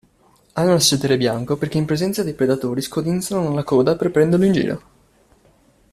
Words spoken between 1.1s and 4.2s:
bianco perché in presenza dei predatori scodinzolano la coda per